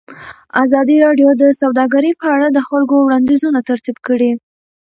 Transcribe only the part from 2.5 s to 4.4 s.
د خلکو وړاندیزونه ترتیب کړي.